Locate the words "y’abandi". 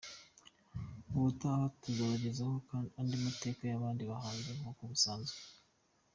3.65-4.03